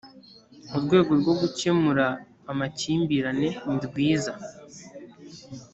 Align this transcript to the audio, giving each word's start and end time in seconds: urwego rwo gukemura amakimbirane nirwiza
urwego 0.75 1.11
rwo 1.19 1.33
gukemura 1.41 2.07
amakimbirane 2.51 3.47
nirwiza 3.71 4.33